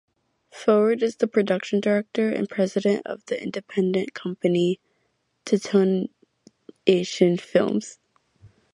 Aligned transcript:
Forward 0.49 1.03
is 1.03 1.17
the 1.17 1.27
production 1.27 1.79
director 1.79 2.29
and 2.31 2.49
president 2.49 3.05
of 3.05 3.21
his 3.29 3.37
independent 3.37 4.15
company, 4.15 4.79
Detonation 5.45 7.37
Films. 7.37 7.99